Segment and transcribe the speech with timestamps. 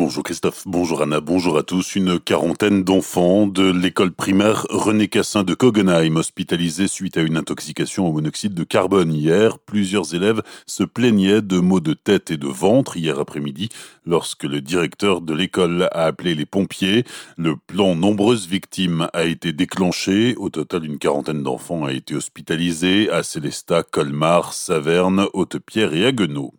[0.00, 1.94] Bonjour Christophe, bonjour Anna, bonjour à tous.
[1.94, 8.08] Une quarantaine d'enfants de l'école primaire René Cassin de Kogenheim hospitalisés suite à une intoxication
[8.08, 9.58] au monoxyde de carbone hier.
[9.58, 13.68] Plusieurs élèves se plaignaient de maux de tête et de ventre hier après-midi
[14.06, 17.04] lorsque le directeur de l'école a appelé les pompiers.
[17.36, 20.34] Le plan nombreuses victimes a été déclenché.
[20.38, 26.54] Au total, une quarantaine d'enfants a été hospitalisés à Célestat, Colmar, Saverne, Haute-Pierre et Haguenau.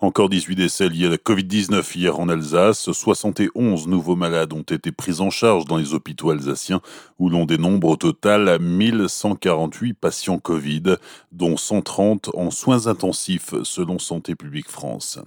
[0.00, 2.90] Encore 18 décès liés à la Covid-19 hier en Alsace.
[2.92, 6.80] 71 nouveaux malades ont été pris en charge dans les hôpitaux alsaciens
[7.18, 10.96] où l'on dénombre au total 1148 patients Covid,
[11.32, 15.18] dont 130 en soins intensifs selon Santé publique France.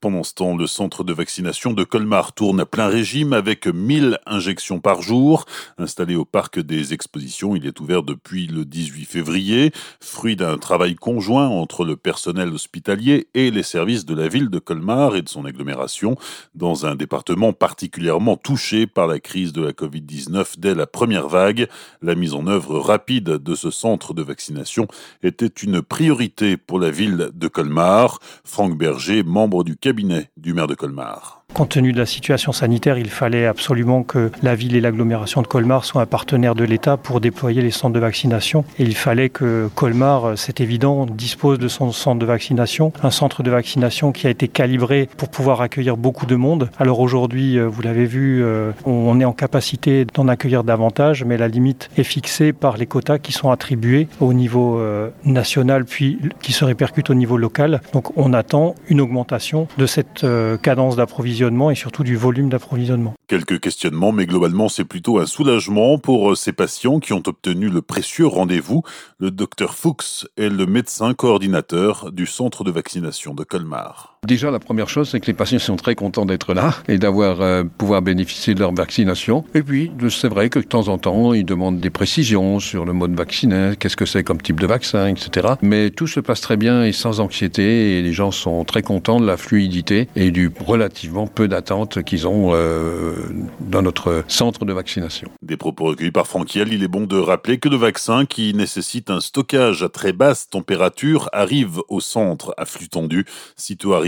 [0.00, 4.18] Pendant ce temps, le centre de vaccination de Colmar tourne à plein régime avec 1000
[4.26, 5.44] injections par jour.
[5.78, 10.94] Installé au parc des expositions, il est ouvert depuis le 18 février, fruit d'un travail
[10.94, 15.28] conjoint entre le personnel hospitalier et les services de la ville de Colmar et de
[15.28, 16.16] son agglomération,
[16.54, 21.68] dans un département particulièrement touché par la crise de la Covid-19 dès la première vague.
[22.02, 24.86] La mise en œuvre rapide de ce centre de vaccination
[25.22, 28.18] était une priorité pour la ville de Colmar.
[28.44, 31.41] Franck Berger, membre du cabinet du maire de Colmar.
[31.54, 35.46] Compte tenu de la situation sanitaire, il fallait absolument que la ville et l'agglomération de
[35.46, 38.64] Colmar soient un partenaire de l'État pour déployer les centres de vaccination.
[38.78, 43.42] Et il fallait que Colmar, c'est évident, dispose de son centre de vaccination, un centre
[43.42, 46.70] de vaccination qui a été calibré pour pouvoir accueillir beaucoup de monde.
[46.78, 51.36] Alors aujourd'hui, euh, vous l'avez vu, euh, on est en capacité d'en accueillir davantage, mais
[51.36, 56.18] la limite est fixée par les quotas qui sont attribués au niveau euh, national, puis
[56.40, 57.82] qui se répercutent au niveau local.
[57.92, 60.24] Donc on attend une augmentation de cette
[60.62, 63.14] cadence d'approvisionnement et surtout du volume d'approvisionnement.
[63.26, 67.68] Quelques questionnements, mais globalement c'est plutôt un soulagement pour euh, ces patients qui ont obtenu
[67.68, 68.82] le précieux rendez-vous.
[69.18, 74.11] Le docteur Fuchs est le médecin coordinateur du centre de vaccination de Colmar.
[74.24, 77.40] Déjà, la première chose, c'est que les patients sont très contents d'être là et d'avoir
[77.40, 79.44] euh, pouvoir bénéficier de leur vaccination.
[79.52, 82.92] Et puis, c'est vrai que de temps en temps, ils demandent des précisions sur le
[82.92, 85.54] mode vacciné, qu'est-ce que c'est comme type de vaccin, etc.
[85.60, 89.18] Mais tout se passe très bien et sans anxiété et les gens sont très contents
[89.18, 93.16] de la fluidité et du relativement peu d'attente qu'ils ont euh,
[93.58, 95.32] dans notre centre de vaccination.
[95.42, 99.10] Des propos recueillis par Franquiel, il est bon de rappeler que le vaccin qui nécessite
[99.10, 103.24] un stockage à très basse température arrive au centre à flux tendu.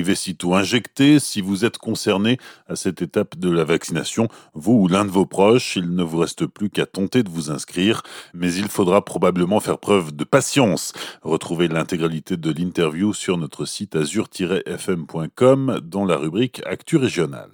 [0.00, 1.18] Arrivé sitôt injecté.
[1.18, 5.26] Si vous êtes concerné à cette étape de la vaccination, vous ou l'un de vos
[5.26, 8.02] proches, il ne vous reste plus qu'à tenter de vous inscrire,
[8.32, 10.94] mais il faudra probablement faire preuve de patience.
[11.20, 17.50] Retrouvez l'intégralité de l'interview sur notre site azur-fm.com dans la rubrique Actu régionale.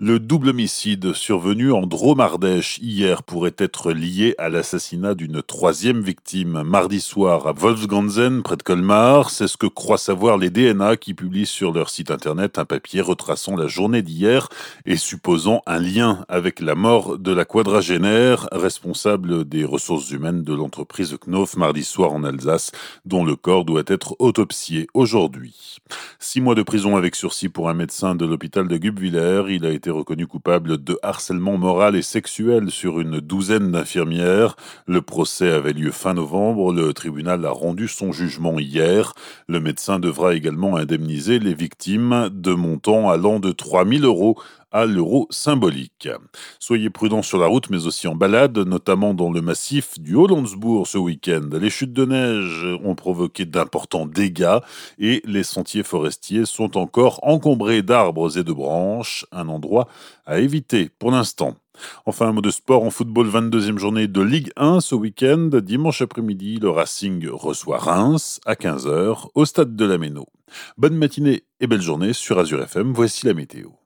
[0.00, 6.62] Le double homicide survenu en Dromardèche hier pourrait être lié à l'assassinat d'une troisième victime
[6.62, 9.30] mardi soir à Wolfganzen, près de Colmar.
[9.30, 13.00] C'est ce que croient savoir les DNA qui publient sur leur site internet un papier
[13.00, 14.48] retraçant la journée d'hier
[14.84, 20.54] et supposant un lien avec la mort de la quadragénaire responsable des ressources humaines de
[20.54, 22.72] l'entreprise Knof mardi soir en Alsace,
[23.04, 25.78] dont le corps doit être autopsié aujourd'hui.
[26.18, 29.70] Six mois de prison avec sursis pour un médecin de l'hôpital de Gubwiller il a
[29.70, 34.54] été reconnu coupable de harcèlement moral et sexuel sur une douzaine d'infirmières.
[34.86, 36.74] Le procès avait lieu fin novembre.
[36.74, 39.14] Le tribunal a rendu son jugement hier.
[39.48, 44.38] Le médecin devra également indemniser les victimes de montants allant de 3000 euros
[44.84, 46.08] l'euro symbolique.
[46.58, 50.86] Soyez prudents sur la route, mais aussi en balade, notamment dans le massif du Hollandsbourg
[50.86, 51.48] ce week-end.
[51.52, 54.58] Les chutes de neige ont provoqué d'importants dégâts
[54.98, 59.88] et les sentiers forestiers sont encore encombrés d'arbres et de branches, un endroit
[60.26, 61.54] à éviter pour l'instant.
[62.06, 65.50] Enfin, un mot de sport en football, 22e journée de Ligue 1 ce week-end.
[65.62, 70.26] Dimanche après-midi, le Racing reçoit Reims à 15h au stade de la Méno.
[70.76, 72.92] Bonne matinée et belle journée sur Azure FM.
[72.92, 73.76] Voici la météo.